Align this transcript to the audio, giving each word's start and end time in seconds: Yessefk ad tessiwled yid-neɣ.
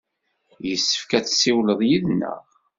Yessefk 0.67 1.11
ad 1.17 1.25
tessiwled 1.25 1.79
yid-neɣ. 1.89 2.41